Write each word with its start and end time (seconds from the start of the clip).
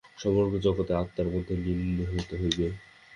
সমগ্র 0.17 0.53
জগৎকে 0.65 0.93
আত্মার 1.01 1.27
মধ্যে 1.33 1.53
লীন 1.63 1.79
হইতে 2.11 2.35
হইবে। 2.41 2.67